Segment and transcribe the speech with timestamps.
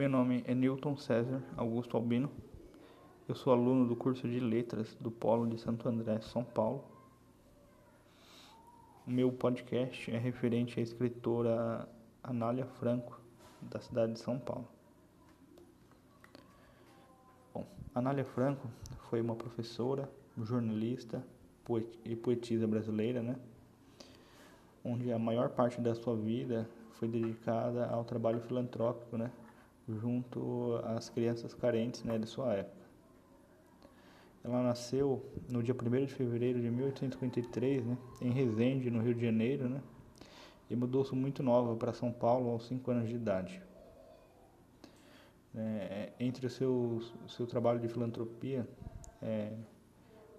[0.00, 2.30] Meu nome é Newton César Augusto Albino.
[3.28, 6.82] Eu sou aluno do curso de Letras do Polo de Santo André, São Paulo.
[9.06, 11.86] O meu podcast é referente à escritora
[12.22, 13.20] Anália Franco,
[13.60, 14.66] da cidade de São Paulo.
[17.52, 18.70] Bom, Anália Franco
[19.10, 20.10] foi uma professora,
[20.42, 21.22] jornalista
[22.06, 23.36] e poetisa brasileira, né?
[24.82, 29.30] Onde a maior parte da sua vida foi dedicada ao trabalho filantrópico, né?
[29.98, 32.80] Junto às crianças carentes né, de sua época.
[34.42, 39.24] Ela nasceu no dia 1 de fevereiro de 1853, né, em Resende, no Rio de
[39.24, 39.82] Janeiro, né,
[40.68, 43.62] e mudou-se muito nova para São Paulo aos 5 anos de idade.
[45.54, 48.66] É, entre o seu, seu trabalho de filantropia,
[49.20, 49.52] é,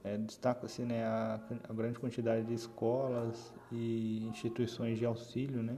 [0.03, 1.39] é, destaca-se né, a,
[1.69, 5.77] a, grande quantidade de escolas e instituições de auxílio né,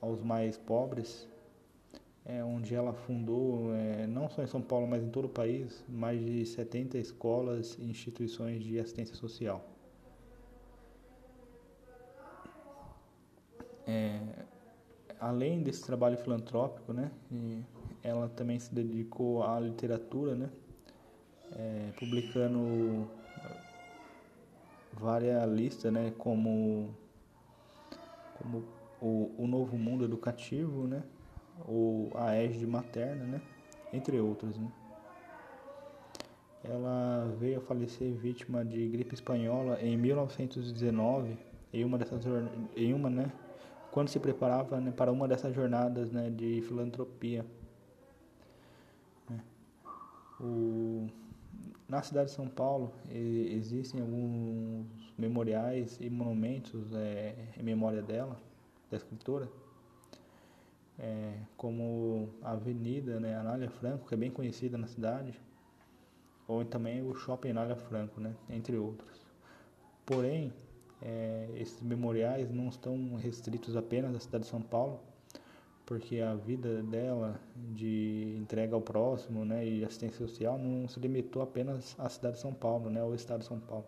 [0.00, 1.28] aos mais pobres,
[2.26, 5.84] é, onde ela fundou, é, não só em São Paulo, mas em todo o país,
[5.88, 9.62] mais de 70 escolas e instituições de assistência social.
[13.86, 14.18] É,
[15.20, 17.10] além desse trabalho filantrópico, né,
[18.02, 20.50] ela também se dedicou à literatura, né,
[21.52, 23.06] é, publicando
[24.94, 26.94] várias listas, né, como,
[28.32, 28.64] como
[28.98, 31.02] o, o Novo Mundo Educativo, né,
[31.66, 33.40] ou a égide materna, né?
[33.94, 34.58] entre outros.
[34.58, 34.70] Né?
[36.64, 41.38] Ela veio a falecer vítima de gripe espanhola em 1919,
[41.72, 42.22] em uma dessas
[42.76, 43.32] em uma, né,
[43.90, 47.44] quando se preparava né, para uma dessas jornadas né, de filantropia.
[49.28, 49.40] Né?
[50.40, 51.06] O,
[51.88, 58.40] na cidade de São Paulo existem alguns memoriais e monumentos é, em memória dela,
[58.90, 59.48] da escritora
[60.98, 65.38] é, como a Avenida né, Anália Franco, que é bem conhecida na cidade,
[66.46, 69.24] ou também o Shopping Anália Franco, né, entre outros.
[70.04, 70.52] Porém,
[71.02, 75.00] é, esses memoriais não estão restritos apenas à cidade de São Paulo,
[75.86, 77.38] porque a vida dela
[77.74, 82.42] de entrega ao próximo né, e assistência social não se limitou apenas à cidade de
[82.42, 83.86] São Paulo, né, ao estado de São Paulo,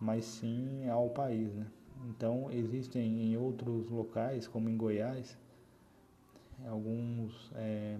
[0.00, 1.52] mas sim ao país.
[1.54, 1.66] Né.
[2.08, 5.36] Então, existem em outros locais, como em Goiás,
[6.68, 7.98] alguns é,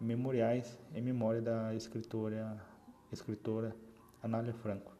[0.00, 2.60] memoriais em memória da escritora,
[3.12, 3.74] escritora
[4.22, 4.95] Anália Franco.